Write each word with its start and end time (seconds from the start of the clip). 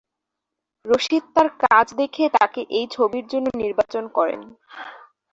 রশীদ 0.85 1.23
তার 1.35 1.47
কাজ 1.63 1.87
দেখে 1.95 2.23
তাকে 2.37 2.61
এই 2.77 2.85
ছবির 2.95 3.25
জন্য 3.27 3.47
নির্বাচন 3.63 4.03
করেন। 4.17 4.41